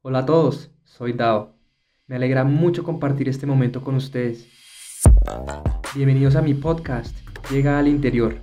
[0.00, 1.56] Hola a todos, soy Dao.
[2.06, 4.46] Me alegra mucho compartir este momento con ustedes.
[5.92, 7.16] Bienvenidos a mi podcast,
[7.50, 8.36] Llega al Interior,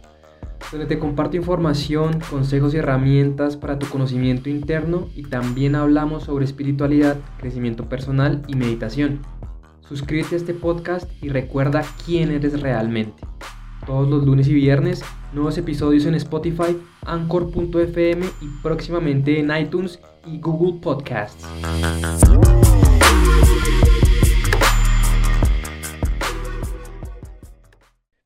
[0.69, 6.43] donde te comparto información, consejos y herramientas para tu conocimiento interno y también hablamos sobre
[6.43, 9.21] espiritualidad, crecimiento personal y meditación.
[9.79, 13.23] Suscríbete a este podcast y recuerda quién eres realmente.
[13.85, 16.75] Todos los lunes y viernes, nuevos episodios en Spotify,
[17.05, 21.45] Anchor.fm y próximamente en iTunes y Google Podcasts.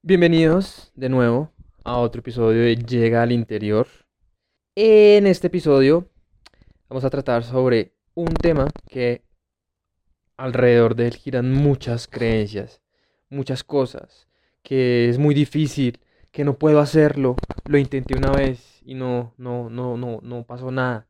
[0.01, 1.51] Bienvenidos de nuevo
[1.83, 3.85] a otro episodio de Llega al Interior.
[4.75, 6.09] En este episodio
[6.87, 9.25] vamos a tratar sobre un tema que
[10.37, 12.81] alrededor de él giran muchas creencias,
[13.29, 14.28] muchas cosas,
[14.63, 15.99] que es muy difícil,
[16.31, 20.71] que no puedo hacerlo, lo intenté una vez y no, no, no, no, no pasó
[20.71, 21.07] nada.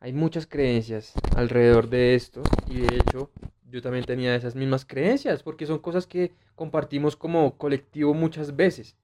[0.00, 3.30] Hay muchas creencias alrededor de esto y de hecho
[3.70, 8.96] yo también tenía esas mismas creencias porque son cosas que compartimos como colectivo muchas veces.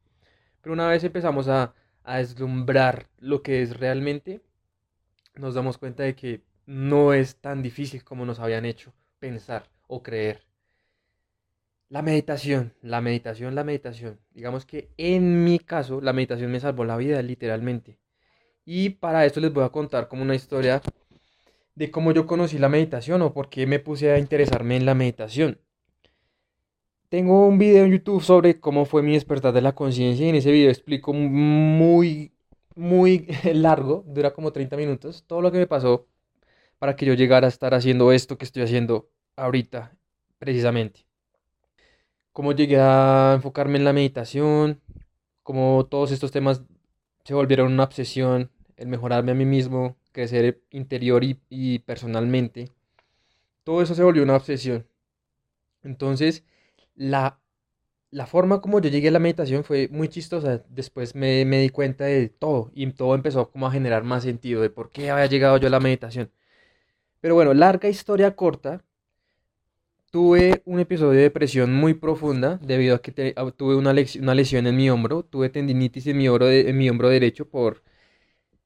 [0.62, 4.42] Pero una vez empezamos a, a deslumbrar lo que es realmente,
[5.36, 10.02] nos damos cuenta de que no es tan difícil como nos habían hecho pensar o
[10.02, 10.45] creer.
[11.88, 14.18] La meditación, la meditación, la meditación.
[14.34, 17.98] Digamos que en mi caso la meditación me salvó la vida literalmente.
[18.64, 20.82] Y para esto les voy a contar como una historia
[21.76, 24.94] de cómo yo conocí la meditación o por qué me puse a interesarme en la
[24.94, 25.60] meditación.
[27.08, 30.34] Tengo un video en YouTube sobre cómo fue mi despertar de la conciencia y en
[30.34, 32.32] ese video explico muy,
[32.74, 36.08] muy largo, dura como 30 minutos, todo lo que me pasó
[36.80, 39.96] para que yo llegara a estar haciendo esto que estoy haciendo ahorita,
[40.38, 41.05] precisamente.
[42.36, 44.82] Cómo llegué a enfocarme en la meditación,
[45.42, 46.60] cómo todos estos temas
[47.24, 52.70] se volvieron una obsesión el mejorarme a mí mismo, crecer interior y, personalmente,
[53.64, 54.86] todo eso se volvió una obsesión.
[55.82, 56.44] Entonces,
[56.94, 57.40] la,
[58.10, 60.62] la forma como yo llegué a la meditación fue muy chistosa.
[60.68, 64.60] Después me, me, di cuenta de todo y todo empezó como a generar más sentido
[64.60, 66.30] de por qué había llegado yo a la meditación.
[67.20, 68.84] Pero bueno, larga historia corta.
[70.16, 74.74] Tuve un episodio de depresión muy profunda debido a que tuve una, una, lesión en
[74.74, 75.22] mi hombro.
[75.24, 77.82] Tuve tendinitis en mi, hombro en mi hombro derecho por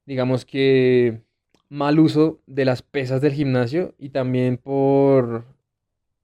[0.05, 1.23] digamos que,
[1.67, 5.43] mal uso de las pesas del gimnasio y también por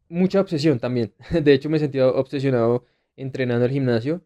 [0.08, 1.14] mucha obsesión también.
[1.44, 2.86] De hecho, me sentía obsesionado
[3.18, 4.22] entrenando el gimnasio.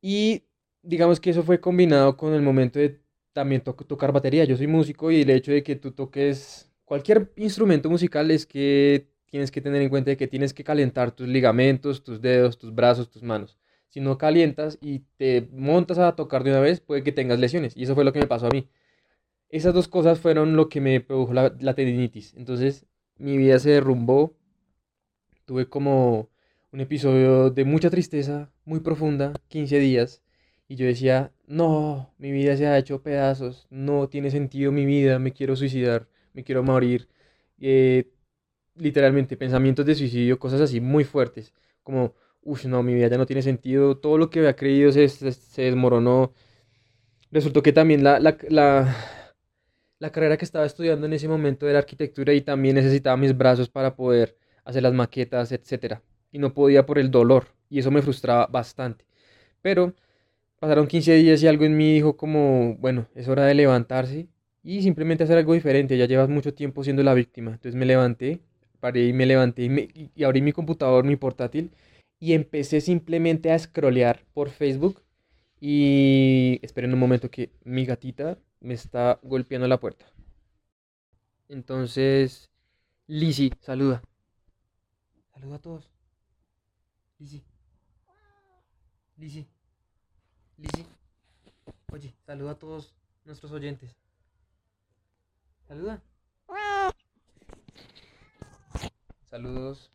[0.00, 0.44] Y
[0.82, 2.98] digamos que eso fue combinado con el momento de
[3.34, 4.44] también tocar batería.
[4.46, 9.14] Yo soy músico y el hecho de que tú toques cualquier instrumento musical es que
[9.30, 13.10] tienes que tener en cuenta que tienes que calentar tus ligamentos, tus dedos, tus brazos,
[13.10, 13.58] tus manos
[13.96, 17.74] si no calientas y te montas a tocar de una vez, puede que tengas lesiones.
[17.74, 18.68] Y eso fue lo que me pasó a mí.
[19.48, 22.34] Esas dos cosas fueron lo que me produjo la, tendinitis.
[22.36, 22.84] Entonces,
[23.16, 24.36] mi vida se derrumbó.
[25.46, 26.28] Tuve como
[26.72, 30.22] un episodio de mucha tristeza, muy profunda, 15 días.
[30.68, 35.18] Y yo decía, no, mi vida se ha hecho pedazos, no tiene sentido mi vida,
[35.18, 37.08] me quiero suicidar, me quiero morir.
[37.60, 38.10] Eh,
[38.76, 41.52] literalmente, pensamientos de suicidio, cosas así muy fuertes.
[41.82, 42.14] Como
[42.46, 45.62] uff, no, mi vida ya no tiene sentido, todo lo que había creído se, se,
[45.62, 46.32] desmoronó.
[47.30, 48.96] Resultó que también la, la, la,
[49.98, 53.68] la, carrera que estaba estudiando en ese momento era arquitectura y también necesitaba mis brazos
[53.68, 56.00] para poder hacer las maquetas, etc.
[56.32, 59.04] Y no podía por el dolor, y eso me frustraba bastante.
[59.62, 59.94] Pero
[60.60, 64.28] pasaron 15 días y algo en mí dijo como, bueno, es hora de levantarse
[64.62, 67.52] y simplemente hacer algo diferente, ya llevas mucho tiempo siendo la víctima.
[67.52, 68.40] Entonces me levanté,
[68.94, 71.72] y me levanté y, y abrí mi computador, mi portátil
[72.18, 75.02] y empecé simplemente a scrollear por Facebook
[75.60, 80.06] y esperen un momento que mi gatita me está golpeando la puerta.
[81.48, 82.50] Entonces,
[83.06, 84.02] Lizzy, saluda.
[85.32, 85.90] Saluda a todos.
[87.18, 87.42] Lizzy.
[89.16, 89.46] Lizzy.
[90.58, 90.86] Lizzy.
[91.92, 92.94] Oye, saluda a todos
[93.24, 93.96] nuestros oyentes.
[95.68, 96.02] Saluda.
[99.36, 99.90] Saludos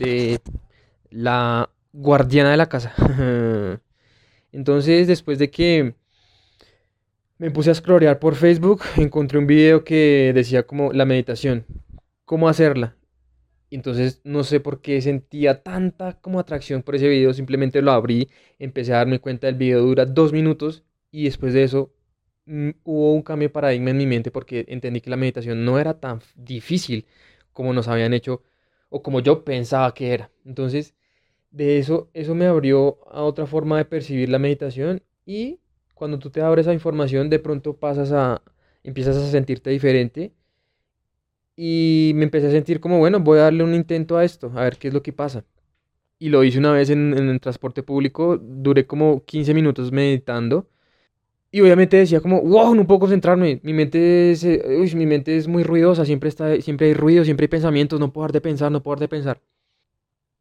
[0.00, 0.40] de
[1.08, 2.92] la guardiana de la casa.
[4.50, 5.94] Entonces, después de que
[7.38, 11.64] me puse a scrollear por Facebook, encontré un video que decía como la meditación,
[12.24, 12.96] cómo hacerla.
[13.70, 18.28] Entonces, no sé por qué sentía tanta como atracción por ese video, simplemente lo abrí,
[18.58, 20.82] empecé a darme cuenta del video dura dos minutos
[21.12, 21.92] y después de eso
[22.46, 25.78] mm, hubo un cambio de paradigma en mi mente porque entendí que la meditación no
[25.78, 27.06] era tan difícil
[27.52, 28.42] como nos habían hecho
[28.94, 30.30] o como yo pensaba que era.
[30.44, 30.94] Entonces,
[31.50, 35.60] de eso, eso me abrió a otra forma de percibir la meditación y
[35.94, 38.42] cuando tú te abres a información de pronto pasas a,
[38.84, 40.34] empiezas a sentirte diferente
[41.56, 44.64] Y me empecé a sentir como, bueno, voy a darle un intento a esto, a
[44.64, 45.44] ver qué es lo que pasa.
[46.18, 50.68] Y lo hice una vez en, en el transporte público, duré como 15 minutos meditando.
[51.54, 53.60] Y obviamente decía como, wow, no puedo concentrarme.
[53.62, 54.60] Mi mente es, eh,
[54.96, 58.24] mi mente es muy ruidosa, siempre, está, siempre hay ruido, siempre hay pensamientos, no puedo
[58.24, 59.42] dejar de pensar, no puedo dejar de pensar.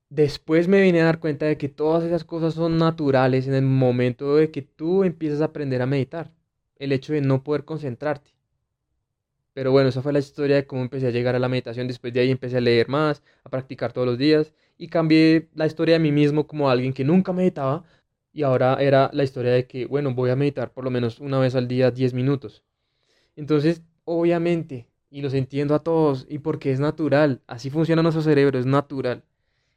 [0.10, 3.62] Después me vine a dar cuenta de que todas esas cosas son naturales en el
[3.62, 6.32] momento de que tú empiezas a aprender a meditar.
[6.78, 8.32] El hecho de no poder concentrarte.
[9.54, 11.88] Pero bueno, esa fue la historia de cómo empecé a llegar a la meditación.
[11.88, 15.68] Después de ahí empecé a leer más, a practicar todos los días y cambié la
[15.68, 17.84] historia de mí mismo como alguien que nunca meditaba
[18.34, 21.40] y ahora era la historia de que, bueno, voy a meditar por lo menos una
[21.40, 22.64] vez al día 10 minutos.
[23.36, 28.60] Entonces, obviamente, y los entiendo a todos, y porque es natural, así funciona nuestro cerebro,
[28.60, 29.24] es natural,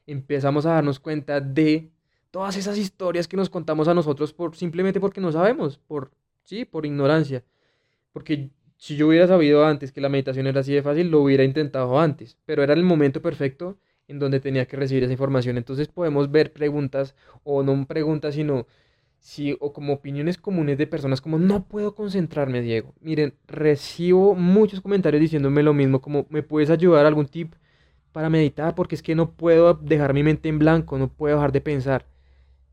[0.06, 1.90] empezamos a darnos cuenta de
[2.30, 6.10] todas esas historias que nos contamos a nosotros por simplemente porque no sabemos, por
[6.42, 7.44] sí, por ignorancia.
[8.12, 11.44] Porque si yo hubiera sabido antes que la meditación era así de fácil, lo hubiera
[11.44, 15.56] intentado antes, pero era el momento perfecto en donde tenía que recibir esa información.
[15.56, 17.14] Entonces podemos ver preguntas,
[17.44, 18.66] o no preguntas, sino
[19.18, 22.94] si, o como opiniones comunes de personas como no puedo concentrarme, Diego.
[23.00, 27.54] Miren, recibo muchos comentarios diciéndome lo mismo, como me puedes ayudar algún tip
[28.12, 31.52] para meditar, porque es que no puedo dejar mi mente en blanco, no puedo dejar
[31.52, 32.06] de pensar.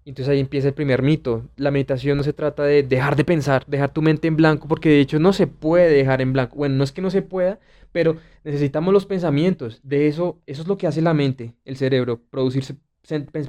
[0.05, 1.49] Entonces ahí empieza el primer mito.
[1.55, 4.89] La meditación no se trata de dejar de pensar, dejar tu mente en blanco, porque
[4.89, 6.57] de hecho no se puede dejar en blanco.
[6.57, 7.59] Bueno, no es que no se pueda,
[7.91, 9.79] pero necesitamos los pensamientos.
[9.83, 12.63] De eso, eso es lo que hace la mente, el cerebro, producir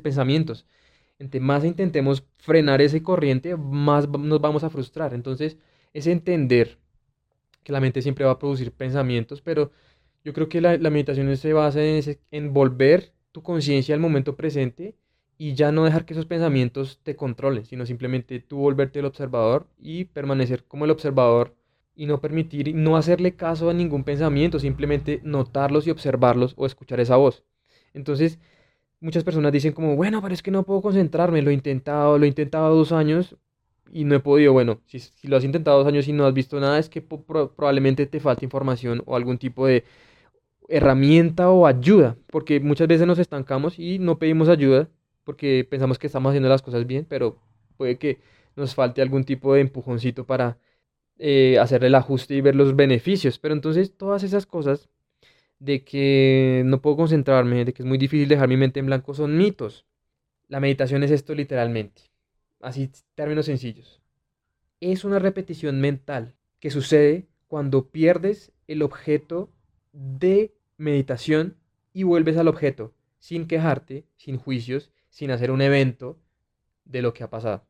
[0.03, 0.67] pensamientos.
[1.19, 5.15] Entre más intentemos frenar ese corriente, más nos vamos a frustrar.
[5.15, 5.59] Entonces,
[5.93, 6.79] es entender
[7.65, 9.73] que la mente siempre va a producir pensamientos, pero
[10.25, 14.97] yo creo que la, meditación se basa en, en volver tu conciencia al momento presente
[15.39, 19.67] y ya no dejar que esos pensamientos te controlen, sino simplemente tú volverte el observador
[19.79, 21.55] y permanecer como el observador
[21.97, 27.01] y no permitir, no hacerle caso a ningún pensamiento, simplemente notarlos y observarlos o escuchar
[27.01, 27.45] esa voz.
[27.95, 28.39] Entonces,
[29.01, 32.25] muchas personas dicen como, bueno, pero es que no puedo concentrarme, lo he intentado, lo
[32.25, 33.37] he intentado dos años
[33.93, 34.53] y no he podido.
[34.53, 38.07] Bueno, si, lo has intentado dos años y no has visto nada, es que probablemente
[38.07, 39.85] te falta información o algún tipo de
[40.69, 44.89] herramienta o ayuda, porque muchas veces nos estancamos y no pedimos ayuda
[45.25, 47.39] porque pensamos que estamos haciendo las cosas bien, pero
[47.77, 48.21] puede que
[48.57, 50.59] nos falte algún tipo de empujoncito para
[51.19, 53.39] eh, el ajuste y ver los beneficios.
[53.39, 54.89] Pero entonces todas esas cosas
[55.59, 59.15] de que no puedo concentrarme, de que es muy difícil dejar mi mente en blanco,
[59.15, 59.87] son mitos.
[60.49, 62.03] La meditación es esto literalmente.
[62.61, 64.01] Así, términos sencillos.
[64.81, 69.51] Es una repetición mental que sucede cuando pierdes el objeto
[69.93, 71.57] de meditación
[71.93, 76.19] y vuelves al objeto sin quejarte, sin juicios sin hacer un evento
[76.85, 77.65] de lo que ha pasado.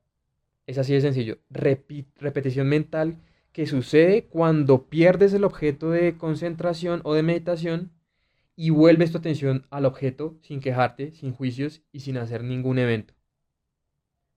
[0.67, 1.41] Es así de sencillo.
[1.51, 3.19] repetición mental
[3.53, 7.93] que sucede cuando pierdes el objeto de concentración o de meditación
[8.57, 13.13] y vuelves tu atención al objeto sin quejarte, sin juicios y sin hacer ningún evento.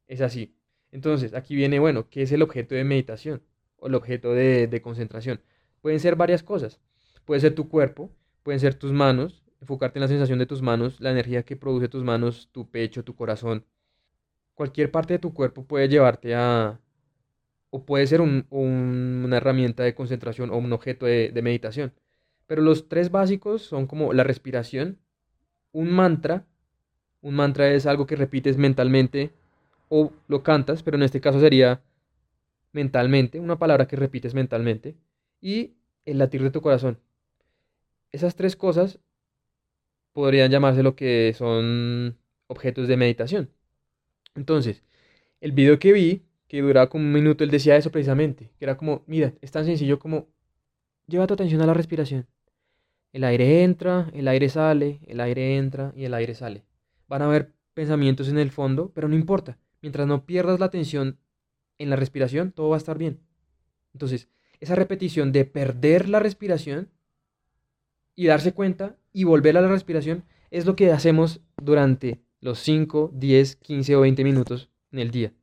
[0.08, 0.58] Es así.
[0.92, 3.42] Entonces, aquí viene, bueno, ¿qué es el objeto de meditación
[3.78, 5.40] o el objeto de, de concentración?
[5.80, 6.82] Pueden ser varias cosas.
[7.24, 8.12] Puede ser tu cuerpo,
[8.44, 11.90] pueden ser tus manos, enfocarte en la sensación de tus manos, la energía que produce
[11.90, 13.66] tus manos, tu pecho, tu corazón.
[14.54, 16.80] Cualquier parte de tu cuerpo puede llevarte a,
[17.70, 21.94] o puede ser una herramienta de concentración o un objeto de, de meditación.
[22.48, 25.00] Pero los tres básicos son como la respiración,
[25.72, 26.46] un mantra,
[27.22, 29.34] un mantra es algo que repites mentalmente
[29.90, 31.82] o lo cantas, pero en este caso sería
[32.72, 34.96] mentalmente, una palabra que repites mentalmente,
[35.42, 37.00] y el latir de tu corazón.
[38.12, 39.00] Esas tres cosas
[40.18, 43.52] podrían llamarse lo que son objetos de meditación.
[44.34, 44.82] Entonces,
[45.42, 48.78] el video que vi, que duraba como un minuto, él decía eso precisamente, que era
[48.78, 50.26] como, mira, es tan sencillo como,
[51.06, 52.26] lleva tu atención a la respiración.
[53.14, 56.66] El aire entra, el aire sale, el aire entra y el aire sale.
[57.08, 59.60] Van a haber pensamientos en el fondo, pero no importa.
[59.84, 61.20] Mientras no pierdas la atención
[61.78, 63.20] en la respiración, todo va a estar bien.
[63.94, 64.30] Entonces,
[64.62, 66.90] esa repetición de perder la respiración
[68.16, 73.10] y darse cuenta y volver a la respiración es lo que hacemos durante los 5,
[73.16, 75.34] 10, 15 o 20 minutos en el día.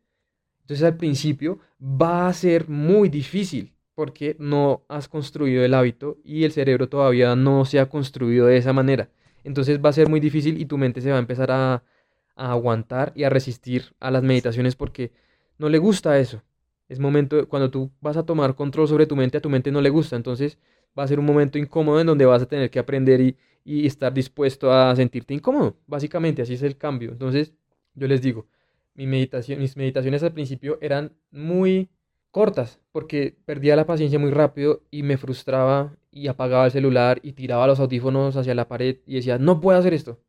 [0.61, 6.45] Entonces al principio va a ser muy difícil porque no has construido el hábito y
[6.45, 9.11] el cerebro todavía no se ha construido de esa manera.
[9.43, 11.83] Entonces va a ser muy difícil y tu mente se va a empezar a,
[12.37, 15.11] a aguantar y a resistir a las meditaciones porque
[15.59, 16.45] no le gusta eso.
[16.89, 19.81] Es momento, cuando tú vas a tomar control sobre tu mente, a tu mente no
[19.81, 20.15] le gusta.
[20.15, 20.59] Entonces
[20.97, 24.13] va a ser un momento incómodo en donde vas a tener que aprender y, estar
[24.13, 25.77] dispuesto a sentirte incómodo.
[25.87, 27.13] Básicamente, así es el cambio.
[27.13, 27.55] Entonces,
[27.95, 28.47] yo les digo,
[28.95, 31.89] mis meditaciones al principio eran muy
[32.31, 37.33] cortas porque perdía la paciencia muy rápido y me frustraba y apagaba el celular y
[37.33, 40.21] tiraba los audífonos hacia la pared y decía, no puedo hacer esto.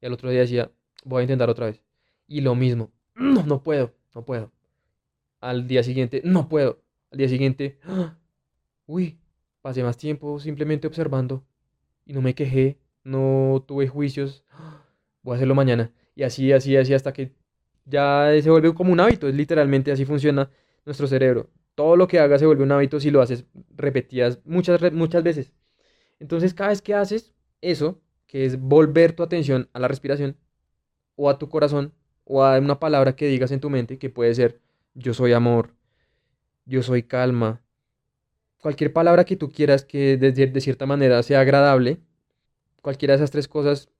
[0.00, 0.70] Y al otro día decía,
[1.04, 1.82] voy a intentar otra vez.
[2.28, 4.52] Y lo mismo, no, no puedo, no puedo.
[5.40, 6.82] Al día siguiente, no puedo.
[7.10, 8.18] Al día siguiente, ¡ah!
[8.86, 9.18] uy,
[9.62, 11.44] pasé más tiempo simplemente observando
[12.06, 14.44] y no me quejé, no tuve juicios,
[15.22, 15.92] voy a hacerlo mañana.
[16.14, 17.32] Y así, así, así, hasta que
[17.84, 20.50] ya se vuelve como un hábito, es literalmente así funciona
[20.86, 21.50] nuestro cerebro.
[21.74, 23.44] Todo lo que hagas se vuelve un hábito si lo haces
[23.76, 25.52] repetidas muchas, muchas veces.
[26.20, 30.36] Entonces, cada vez que haces eso, que es volver tu atención a la respiración,
[31.16, 31.92] o a tu corazón,
[32.24, 34.60] o a una palabra que digas en tu mente, que puede ser
[34.94, 35.74] yo soy amor,
[36.64, 37.62] yo soy calma,
[38.66, 42.00] cualquier palabra que tú quieras que de, de cierta manera sea agradable,
[42.82, 43.90] cualquiera de esas tres cosas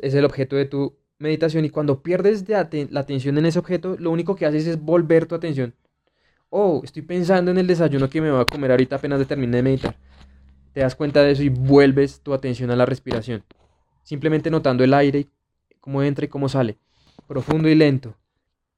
[0.00, 2.60] es el objeto de tu meditación y cuando pierdes la
[3.00, 5.74] atención en ese objeto, lo único que haces es volver tu atención.
[6.48, 9.62] Oh, estoy pensando en el desayuno que me voy a comer ahorita apenas termine de
[9.62, 9.94] meditar.
[10.72, 13.44] Te das cuenta de eso y vuelves tu atención a la respiración.
[14.04, 15.26] Simplemente notando el aire,
[15.82, 16.78] cómo entra y cómo sale.
[17.26, 18.14] Profundo y lento.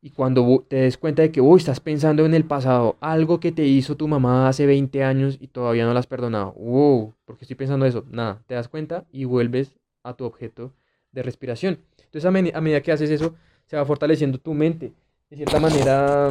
[0.02, 3.52] Y cuando te des cuenta de que uy, estás pensando en el pasado, algo que
[3.52, 6.52] te hizo tu mamá hace 20 años y todavía no la has perdonado.
[6.52, 8.04] Wow, ¿por qué estoy pensando eso?
[8.11, 10.73] Nada, te das cuenta y vuelves a tu objeto
[11.12, 11.80] de respiración.
[11.99, 13.35] Entonces a, medida que haces eso,
[13.66, 14.92] se va fortaleciendo tu mente.
[15.28, 16.30] De cierta manera,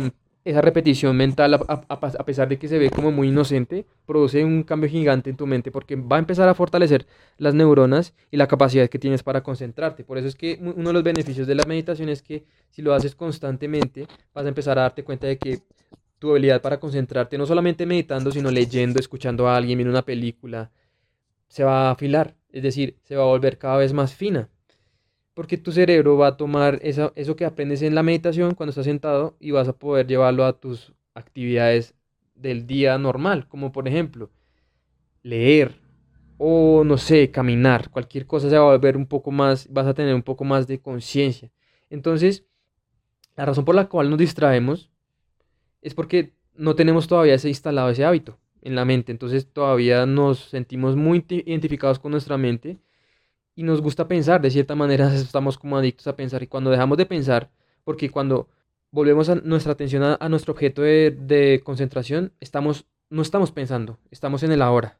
[0.49, 4.89] esa repetición mental, a, pesar de que se ve como muy inocente, produce un cambio
[4.89, 7.05] gigante en tu mente porque va a empezar a fortalecer
[7.37, 10.03] las neuronas y la capacidad que tienes para concentrarte.
[10.03, 12.93] Por eso es que uno de los beneficios de la meditación es que si lo
[12.93, 15.59] haces constantemente, vas a empezar a darte cuenta de que
[16.17, 20.71] tu habilidad para concentrarte, no solamente meditando, sino leyendo, escuchando a alguien, viendo una película,
[21.47, 24.49] se va a afilar, es decir, se va a volver cada vez más fina
[25.39, 29.37] porque tu cerebro va a tomar eso que aprendes en la meditación cuando estás sentado
[29.39, 31.95] y vas a poder llevarlo a tus actividades
[32.35, 34.31] del día normal, como por ejemplo
[35.23, 35.79] leer
[36.37, 39.93] o no sé, caminar, cualquier cosa se va a volver un poco más, vas a
[39.93, 41.49] tener un poco más de conciencia.
[41.89, 42.45] Entonces,
[43.37, 44.91] la razón por la cual nos distraemos
[45.81, 50.49] es porque no tenemos todavía ese instalado ese hábito en la mente, entonces todavía nos
[50.49, 52.77] sentimos muy identificados con nuestra mente
[53.55, 56.97] y nos gusta pensar, de cierta manera estamos como adictos a pensar y cuando dejamos
[56.97, 57.49] de pensar,
[57.83, 58.47] porque cuando
[58.91, 64.51] volvemos a nuestra atención a, nuestro objeto de, concentración, estamos, no estamos pensando, estamos en
[64.51, 64.99] el ahora.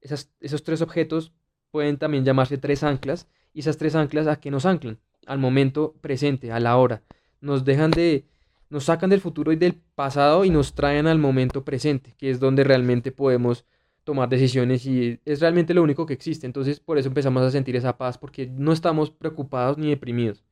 [0.00, 1.32] esos tres objetos
[1.70, 4.98] pueden también llamarse tres anclas y esas tres anclas a qué nos anclan?
[5.26, 7.02] Al momento presente, a la hora.
[7.40, 8.24] Nos dejan de,
[8.68, 12.40] nos sacan del futuro y del pasado y nos traen al momento presente, que es
[12.40, 13.64] donde realmente podemos
[14.10, 16.44] tomar decisiones y es realmente lo único que existe.
[16.44, 20.42] Entonces por eso empezamos a sentir esa paz porque no estamos preocupados ni deprimidos.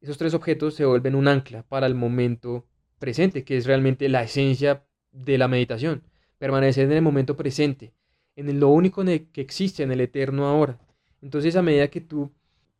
[0.00, 2.64] Esos tres objetos se vuelven un ancla para el momento
[3.00, 6.04] presente, que es realmente la esencia de la meditación.
[6.38, 7.92] Permanecer en el momento presente,
[8.36, 10.78] en lo único que existe, en el eterno ahora.
[11.20, 12.30] Entonces a medida que tú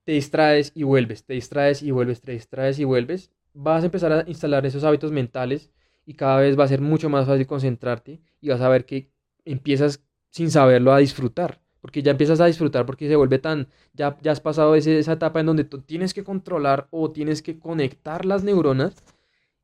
[0.05, 4.13] te distraes y vuelves, te distraes y vuelves, te distraes y vuelves, vas a empezar
[4.13, 5.73] a instalar esos hábitos mentales
[6.05, 9.16] y cada vez va a ser mucho más fácil concentrarte y vas a ver que
[9.47, 14.19] empiezas sin saberlo a disfrutar, porque ya empiezas a disfrutar porque se vuelve tan, ya,
[14.21, 18.27] ya has pasado ese, esa etapa en donde tienes que controlar o tienes que conectar
[18.27, 18.95] las neuronas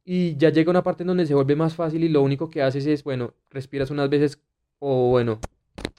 [0.05, 2.63] y ya llega una parte en donde se vuelve más fácil y lo único que
[2.63, 4.41] haces es, bueno, respiras unas veces
[4.79, 5.41] o bueno,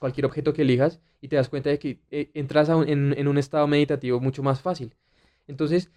[0.00, 3.38] cualquier objeto que elijas y te das cuenta de que eh, entras en, en un
[3.38, 4.94] estado meditativo mucho más fácil.
[5.46, 5.90] Entonces,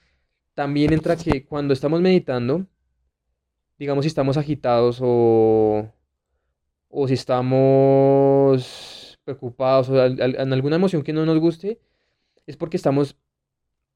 [0.54, 2.66] también entra que cuando estamos meditando,
[3.78, 5.92] digamos si estamos agitados o,
[7.00, 8.58] o si estamos
[9.24, 11.80] preocupados o en alguna emoción que no nos guste,
[12.48, 13.16] es porque estamos,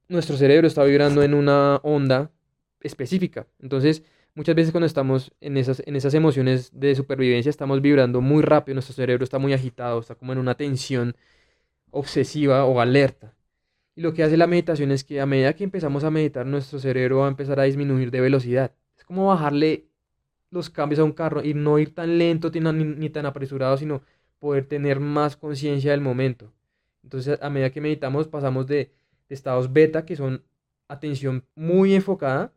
[0.07, 2.31] nuestro cerebro está vibrando en una onda
[2.79, 3.47] específica.
[3.59, 4.03] Entonces,
[4.35, 8.75] muchas veces cuando estamos en esas, en esas emociones de supervivencia, estamos vibrando muy rápido,
[8.75, 11.15] nuestro cerebro está muy agitado, está como en una tensión
[11.89, 13.33] obsesiva o alerta.
[13.95, 16.77] Y lo que hace la meditación es que a medida que empezamos a meditar, nuestro
[16.77, 18.75] cerebro va a empezar a disminuir de velocidad.
[18.95, 19.90] Es como bajarle
[20.51, 24.03] los cambios a un carro y no ir tan lento ni, tan apresurado, sino
[24.39, 26.51] poder tener más conciencia del momento.
[27.03, 28.91] Entonces, a medida que meditamos, pasamos de,
[29.29, 30.43] estados beta, que son
[30.87, 32.53] atención muy enfocada,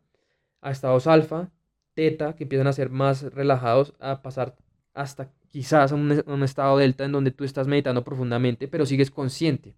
[0.61, 1.49] a estados alfa,
[1.93, 4.55] teta, que empiezan a ser más relajados, a pasar
[4.93, 9.09] hasta quizás a un, un, estado delta en donde tú estás meditando profundamente, pero sigues
[9.09, 9.75] consciente.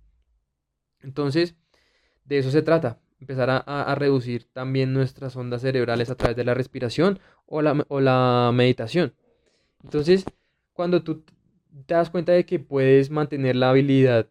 [1.02, 1.56] Entonces,
[2.26, 6.54] de eso se trata, empezar a, reducir también nuestras ondas cerebrales a través de la
[6.54, 9.14] respiración o la, o la meditación.
[9.84, 10.26] Entonces,
[10.74, 11.24] cuando tú
[11.86, 14.30] te das cuenta de que puedes mantener la habilidad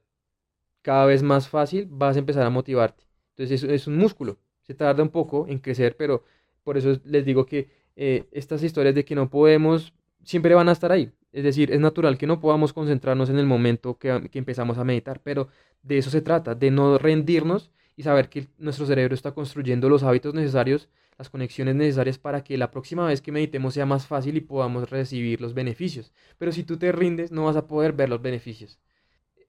[0.83, 3.05] cada vez más fácil, vas a empezar a motivarte.
[3.31, 4.39] Entonces, es, es un músculo.
[4.63, 6.25] Se tarda un poco en crecer, pero
[6.63, 10.73] por eso les digo que eh, estas historias de que no podemos siempre van a
[10.73, 11.13] estar ahí.
[11.33, 14.85] Es decir, es natural que no podamos concentrarnos en el momento que, que empezamos a
[14.85, 15.49] meditar, pero
[15.83, 20.03] de eso se trata, de no rendirnos y saber que nuestro cerebro está construyendo los
[20.03, 20.89] hábitos necesarios,
[21.19, 24.91] las conexiones necesarias para que la próxima vez que meditemos sea más fácil y podamos
[24.91, 26.13] recibir los beneficios.
[26.39, 28.79] Pero si tú te rindes, no vas a poder ver los beneficios.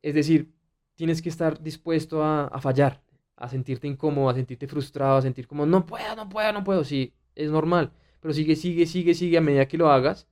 [0.01, 0.53] Es decir,
[0.95, 3.03] tienes que estar dispuesto a, a fallar,
[3.35, 6.83] a sentirte incómodo, a sentirte frustrado, a sentir como no puedo, no puedo, no puedo.
[6.85, 10.27] Sí, es normal, pero sigue, sigue, sigue, sigue a medida que lo hagas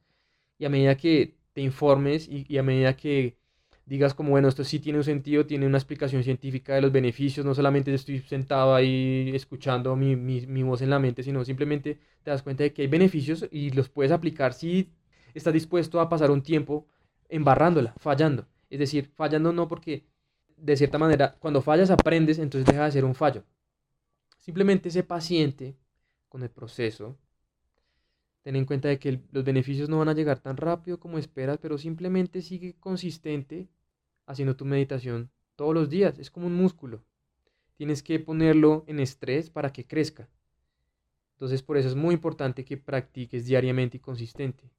[0.57, 3.37] y a medida que te informes y, a medida que
[3.85, 7.45] digas como, bueno, esto sí tiene un sentido, tiene una explicación científica de los beneficios,
[7.45, 11.99] no solamente estoy sentado ahí escuchando mi, mi, mi, voz en la mente, sino simplemente
[12.23, 14.89] te das cuenta de que hay beneficios y los puedes aplicar si
[15.33, 16.87] estás dispuesto a pasar un tiempo
[17.29, 18.47] embarrándola, fallando.
[18.69, 20.05] Es decir, fallando no porque
[20.57, 23.43] de cierta manera, cuando fallas aprendes, entonces deja de ser un fallo.
[24.39, 25.75] Simplemente sé paciente
[26.29, 27.17] con el proceso.
[28.45, 31.57] Ten en cuenta de que los beneficios no van a llegar tan rápido como esperas,
[31.59, 33.67] pero simplemente sigue consistente
[34.27, 36.19] haciendo tu meditación todos los días.
[36.19, 37.03] Es como un músculo.
[37.75, 40.29] Tienes que ponerlo en estrés para que crezca.
[41.33, 44.69] Entonces por eso es muy importante que practiques diariamente y consistente.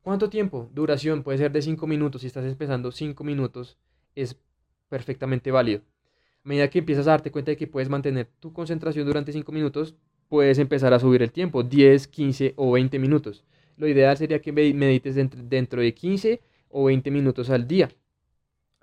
[0.00, 0.70] ¿Cuánto tiempo?
[0.72, 2.22] Duración puede ser de 5 minutos.
[2.22, 3.76] Si estás empezando 5 minutos
[4.14, 4.34] es
[4.88, 5.82] perfectamente válido.
[6.42, 9.52] A medida que empiezas a darte cuenta de que puedes mantener tu concentración durante 5
[9.52, 9.94] minutos,
[10.34, 13.44] puedes empezar a subir el tiempo, 10, 15 o 20 minutos.
[13.76, 17.88] Lo ideal sería que medites dentro de 15 o 20 minutos al día,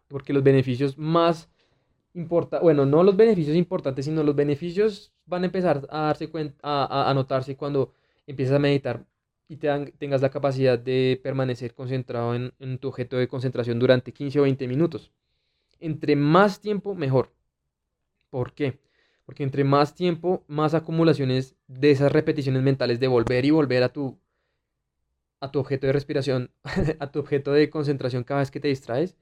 [0.08, 1.50] porque los beneficios más
[2.14, 6.58] importantes, bueno, no los beneficios importantes, sino los beneficios van a empezar a darse cuenta,
[6.64, 7.94] a, notarse cuando
[8.28, 9.06] empiezas a meditar
[9.50, 14.40] y tengas la capacidad de permanecer concentrado en, en tu objeto de concentración durante 15
[14.40, 15.12] o 20 minutos
[15.82, 17.34] entre más tiempo, mejor.
[18.30, 18.80] ¿Por qué?
[19.32, 23.88] Porque entre más tiempo, más acumulaciones de esas repeticiones mentales de volver y volver a
[23.88, 24.20] tu,
[25.40, 26.52] a tu objeto de respiración,
[27.00, 29.16] a tu objeto de concentración cada vez que te distraes,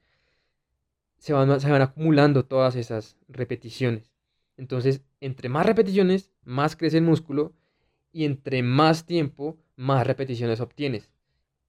[1.18, 4.10] se van, se van acumulando todas esas repeticiones.
[4.56, 7.52] Entonces, entre más repeticiones, más crece el músculo
[8.10, 11.08] y entre más tiempo, más repeticiones obtienes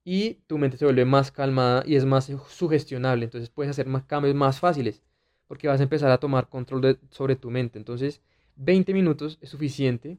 [0.02, 3.24] y tu mente se vuelve más calmada y es más sugestionable.
[3.24, 5.00] Entonces puedes hacer más cambios más fáciles
[5.46, 7.78] porque vas a empezar a tomar control sobre tu mente.
[7.78, 8.20] Entonces
[8.56, 10.18] 20 minutos es suficiente.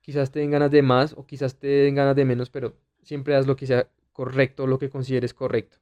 [0.00, 3.34] Quizás te den ganas de más o quizás te den ganas de menos, pero siempre
[3.34, 5.78] haz lo que sea correcto, lo que consideres correcto.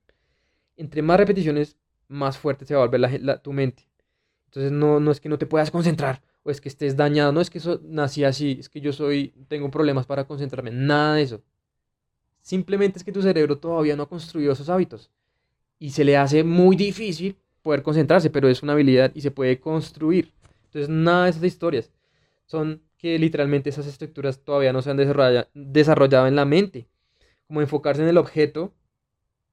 [0.77, 1.77] Entre más repeticiones,
[2.09, 3.89] más fuerte se va a volver tu mente.
[4.47, 7.41] Entonces no, no es que no te puedas concentrar o es que estés dañado, no
[7.41, 11.23] es que eso nací así, es que yo soy, tengo problemas para concentrarme, nada de
[11.23, 11.43] eso.
[12.41, 15.11] Simplemente es que tu cerebro todavía no ha construido esos hábitos
[15.79, 19.61] y se le hace muy difícil poder concentrarse, pero es una habilidad y se puede
[19.61, 20.33] construir.
[20.69, 21.93] Entonces, nada de esas historias
[22.47, 24.97] son que literalmente esas estructuras todavía no se han
[25.55, 26.89] desarrollado en la mente.
[27.47, 28.73] Como enfocarse en el objeto,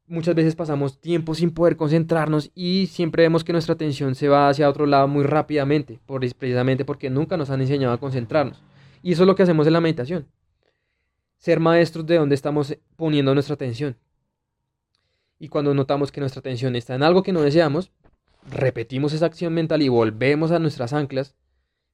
[0.07, 4.49] muchas veces pasamos tiempo sin poder concentrarnos y siempre vemos que nuestra atención se va
[4.49, 5.99] hacia otro lado muy rápidamente,
[6.37, 8.61] precisamente porque nunca nos han enseñado a concentrarnos.
[9.03, 10.27] Y eso es lo que hacemos en la meditación
[11.37, 13.95] ser maestros de dónde estamos poniendo nuestra atención.
[15.37, 17.91] Y cuando notamos que nuestra atención está en algo que no deseamos,
[18.49, 21.35] repetimos esa acción mental y volvemos a nuestras anclas,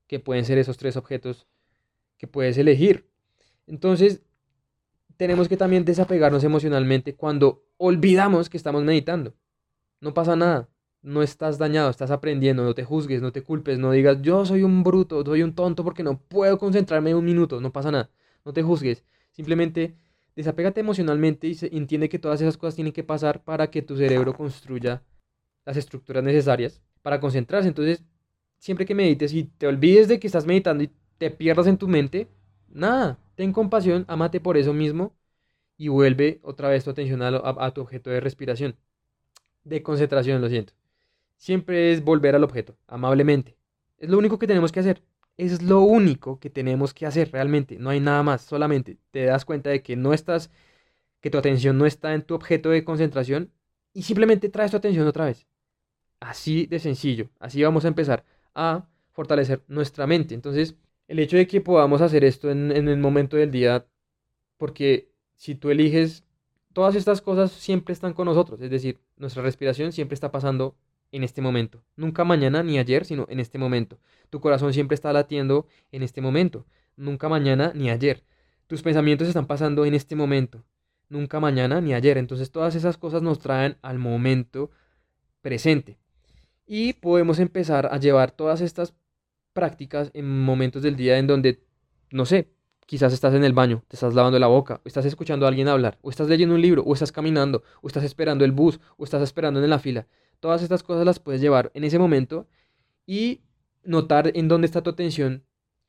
[0.08, 1.48] que pueden ser esos tres objetos
[2.18, 3.10] que puedes elegir.
[3.68, 4.22] Entonces,
[5.18, 9.34] tenemos que también desapegarnos emocionalmente cuando olvidamos que estamos meditando.
[10.00, 10.70] No pasa nada,
[11.02, 14.64] no estás dañado, estás aprendiendo, no te juzgues, no te culpes, no digas yo soy
[14.64, 18.10] un bruto, soy un tonto porque no puedo concentrarme un minuto, no pasa nada,
[18.44, 19.04] no te juzgues.
[19.32, 19.96] Simplemente
[20.36, 24.34] desapégate emocionalmente y entiende que todas esas cosas tienen que pasar para que tu cerebro
[24.34, 25.04] construya
[25.66, 27.68] las estructuras necesarias para concentrarse.
[27.68, 28.04] Entonces,
[28.58, 31.88] siempre que medites y te olvides de que estás meditando y te pierdas en tu
[31.88, 32.28] mente,
[32.70, 35.14] nada, ten compasión, amate por eso mismo
[35.78, 38.76] y vuelve otra vez tu atención a, a tu objeto de respiración,
[39.64, 40.74] de concentración, lo siento.
[41.38, 43.58] Siempre es volver al objeto, amablemente.
[43.98, 45.04] Es lo único que tenemos que hacer
[45.38, 47.78] es lo único que tenemos que hacer realmente.
[47.80, 48.42] No hay nada más.
[48.44, 50.52] Solamente te das cuenta de que no estás,
[51.22, 53.52] que tu atención no está en tu objeto de concentración
[53.94, 55.48] y simplemente traes tu atención otra vez.
[56.22, 57.30] Así de sencillo.
[57.40, 58.24] Así vamos a empezar
[58.56, 60.34] a fortalecer nuestra mente.
[60.36, 60.76] Entonces,
[61.10, 63.86] el hecho de que podamos hacer esto en, en el momento del día,
[64.58, 66.24] porque si tú eliges,
[66.74, 68.62] todas estas cosas siempre están con nosotros.
[68.62, 70.78] Es decir, nuestra respiración siempre está pasando
[71.12, 71.84] en este momento.
[71.96, 74.00] Nunca mañana ni ayer, sino en este momento.
[74.30, 76.66] Tu corazón siempre está latiendo en este momento.
[76.96, 78.24] Nunca mañana ni ayer.
[78.68, 80.64] Tus pensamientos están pasando en este momento.
[81.10, 82.18] Nunca mañana ni ayer.
[82.18, 84.72] Entonces todas esas cosas nos traen al momento
[85.42, 85.98] presente.
[86.74, 88.94] Y podemos empezar a llevar todas estas
[89.52, 91.60] prácticas en momentos del día en donde,
[92.12, 92.48] no sé,
[92.92, 95.70] Quizás estás en el baño, te estás lavando la boca, o estás escuchando a alguien
[95.70, 99.06] hablar, o estás leyendo un libro, o estás caminando, o estás esperando el bus, o
[99.06, 100.08] estás esperando en la fila.
[100.42, 102.50] Todas estas cosas las puedes llevar en ese momento
[103.06, 103.40] y
[103.86, 105.46] notar en dónde está tu atención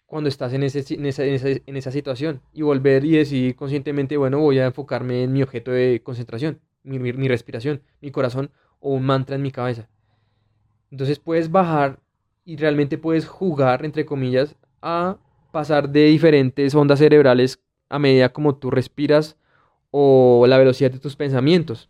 [0.07, 4.39] cuando estás en, ese, en, esa, en, esa, situación y volver y decidir conscientemente, bueno,
[4.39, 9.05] voy a enfocarme en mi objeto de concentración, mi, mi respiración, mi corazón o un
[9.05, 9.89] mantra en mi cabeza.
[10.93, 11.99] Entonces puedes bajar
[12.45, 15.17] y realmente puedes jugar, entre comillas, a
[15.51, 19.37] pasar de diferentes ondas cerebrales a medida como tú respiras
[19.91, 21.89] o la velocidad de tus pensamientos.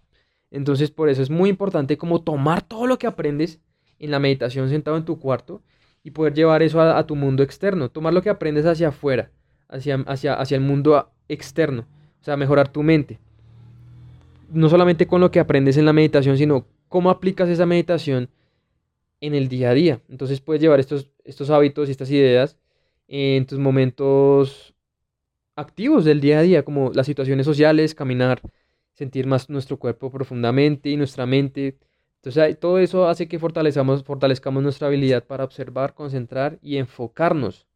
[0.52, 3.60] Entonces por eso es muy importante como tomar todo lo que aprendes
[3.98, 5.62] en la meditación sentado en tu cuarto
[6.04, 9.30] y poder llevar eso a, tu mundo externo, tomar lo que aprendes hacia afuera,
[9.68, 11.86] hacia, hacia, hacia el mundo externo,
[12.20, 13.18] o sea, mejorar tu mente.
[14.52, 18.28] No solamente con lo que aprendes en la meditación, sino cómo aplicas esa meditación
[19.22, 20.00] en el día a día.
[20.10, 22.58] Entonces puedes llevar estos, estos hábitos y estas ideas
[23.08, 24.74] en tus momentos
[25.54, 28.42] activos del día a día, como las situaciones sociales, caminar,
[28.94, 31.78] sentir más nuestro cuerpo profundamente y nuestra mente.
[32.16, 37.66] Entonces todo eso hace que fortalezcamos, fortalezcamos nuestra habilidad para observar, concentrar y enfocarnos.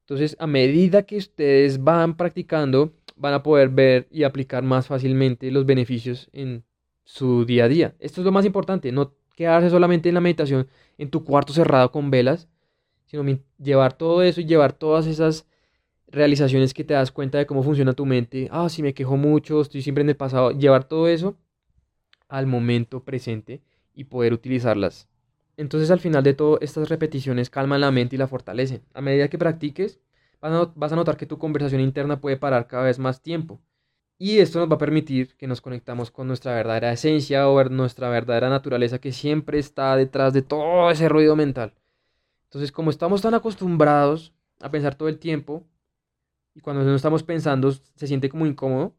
[0.00, 5.50] Entonces a medida que ustedes van practicando, van a poder ver y aplicar más fácilmente
[5.50, 6.64] los beneficios en
[7.04, 7.94] su día a día.
[7.98, 10.66] Esto es lo más importante, no quedarse solamente en la meditación
[10.98, 12.48] en tu cuarto cerrado con velas,
[13.04, 13.24] sino
[13.62, 15.46] llevar todo eso y llevar todas esas
[16.08, 18.48] realizaciones que te das cuenta de cómo funciona tu mente.
[18.50, 20.50] Ah, si me quejo mucho, estoy siempre en el pasado.
[20.50, 21.36] Llevar todo eso
[22.28, 23.62] al momento presente
[23.94, 25.08] y poder utilizarlas.
[25.56, 28.82] Entonces al final de todo, estas repeticiones calman la mente y la fortalecen.
[28.94, 30.00] A medida que practiques,
[30.40, 33.60] vas a notar que tu conversación interna puede parar cada vez más tiempo.
[34.18, 38.08] Y esto nos va a permitir que nos conectamos con nuestra verdadera esencia o nuestra
[38.08, 41.74] verdadera naturaleza que siempre está detrás de todo ese ruido mental.
[42.44, 45.64] Entonces, como estamos tan acostumbrados a pensar todo el tiempo,
[46.54, 48.94] y cuando no estamos pensando se siente como incómodo,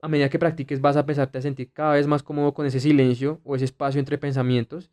[0.00, 2.78] a medida que practiques vas a empezarte a sentir cada vez más cómodo con ese
[2.78, 4.90] silencio o ese espacio entre pensamientos,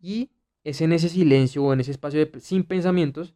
[0.00, 0.30] y
[0.64, 3.34] es en ese silencio o en ese espacio sin pensamientos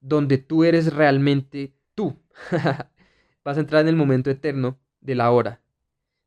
[0.00, 2.18] donde tú eres realmente tú.
[3.44, 5.60] vas a entrar en el momento eterno de la hora,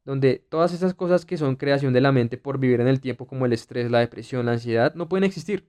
[0.03, 3.27] donde todas esas cosas que son creación de la mente por vivir en el tiempo,
[3.27, 5.67] como el estrés, la depresión, la ansiedad, no pueden existir.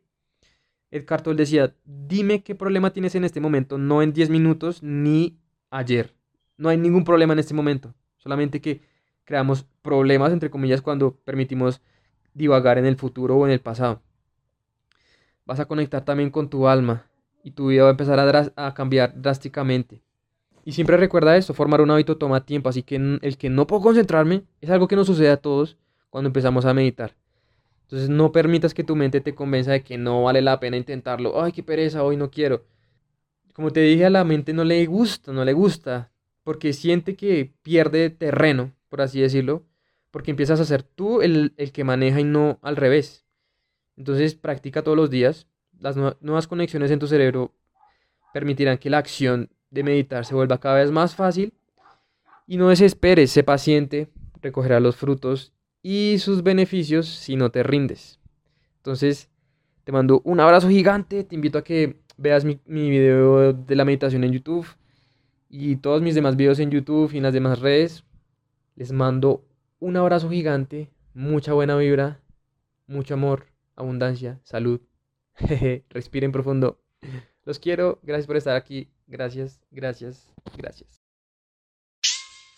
[0.90, 5.38] Ed Cartoll decía, dime qué problema tienes en este momento, no en 10 minutos ni
[5.70, 6.14] ayer.
[6.56, 8.82] No hay ningún problema en este momento, solamente que
[9.24, 11.82] creamos problemas, entre comillas, cuando permitimos
[12.35, 14.02] divagar en el futuro o en el pasado.
[15.44, 17.06] Vas a conectar también con tu alma
[17.42, 20.02] y tu vida va a empezar a cambiar drásticamente.
[20.66, 23.83] Y siempre recuerda esto, formar un hábito toma tiempo, así que el que no puedo
[23.83, 25.76] concentrarme es algo que nos sucede a todos
[26.11, 27.14] cuando empezamos a meditar.
[27.83, 31.40] Entonces no permitas que tu mente te convenza de que no vale la pena intentarlo.
[31.40, 32.64] Ay, qué pereza, hoy no quiero.
[33.52, 36.11] Como te dije, a la mente no le gusta, no le gusta,
[36.42, 39.62] porque siente que pierde terreno, por así decirlo,
[40.11, 43.24] porque empiezas a ser tú el, que maneja y no al revés.
[43.96, 45.46] Entonces practica todos los días.
[45.79, 47.55] Las nuevas conexiones en tu cerebro
[48.33, 51.53] permitirán que la acción de meditar se vuelva cada vez más fácil.
[52.47, 54.09] Y no desesperes, sé paciente,
[54.41, 58.19] recogerá los frutos y sus beneficios si no te rindes.
[58.79, 59.29] Entonces,
[59.85, 63.85] te mando un abrazo gigante, te invito a que veas mi, mi video de la
[63.85, 64.67] meditación en YouTube
[65.49, 68.05] y todos mis demás videos en YouTube y en las demás redes.
[68.77, 69.45] Les mando
[69.79, 72.21] un abrazo gigante, mucha buena vibra,
[72.87, 74.81] mucho amor, abundancia, salud.
[75.91, 76.79] Respiren profundo.
[77.46, 78.88] Los quiero, gracias por estar aquí.
[79.06, 80.28] Gracias, gracias,
[80.59, 81.00] gracias.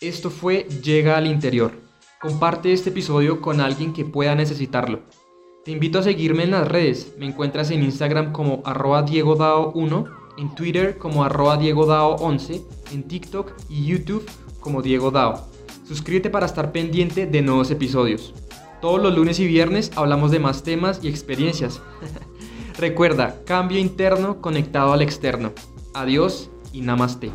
[0.01, 5.03] Esto fue Llega al Interior Comparte este episodio con alguien que pueda necesitarlo.
[5.63, 7.13] Te invito a seguirme en las redes.
[7.17, 13.85] Me encuentras en Instagram como arroba diegodao1, en Twitter como arroba diegodao11, en TikTok y
[13.85, 15.47] YouTube como Diego Dao.
[15.87, 18.33] Suscríbete para estar pendiente de nuevos episodios.
[18.81, 21.81] Todos los lunes y viernes hablamos de más temas y experiencias.
[22.79, 25.51] Recuerda, cambio interno conectado al externo.
[25.93, 27.29] Adiós y namaste.